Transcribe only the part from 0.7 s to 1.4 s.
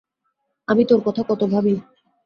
আমি তোর কথা